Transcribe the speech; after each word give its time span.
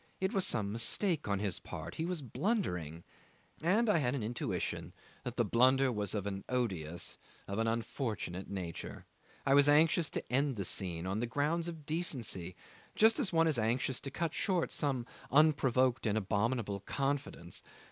It 0.19 0.33
was 0.33 0.47
some 0.47 0.71
mistake 0.71 1.27
on 1.27 1.37
his 1.37 1.59
part; 1.59 1.93
he 1.93 2.07
was 2.07 2.23
blundering, 2.23 3.03
and 3.61 3.87
I 3.87 3.99
had 3.99 4.15
an 4.15 4.23
intuition 4.23 4.93
that 5.23 5.37
the 5.37 5.45
blunder 5.45 5.91
was 5.91 6.15
of 6.15 6.25
an 6.25 6.43
odious, 6.49 7.19
of 7.47 7.59
an 7.59 7.67
unfortunate 7.67 8.49
nature. 8.49 9.05
I 9.45 9.53
was 9.53 9.69
anxious 9.69 10.09
to 10.09 10.31
end 10.33 10.55
this 10.55 10.69
scene 10.69 11.05
on 11.05 11.19
grounds 11.19 11.67
of 11.67 11.85
decency, 11.85 12.55
just 12.95 13.19
as 13.19 13.31
one 13.31 13.45
is 13.47 13.59
anxious 13.59 13.99
to 13.99 14.09
cut 14.09 14.33
short 14.33 14.71
some 14.71 15.05
unprovoked 15.29 16.07
and 16.07 16.17
abominable 16.17 16.79
confidence. 16.79 17.61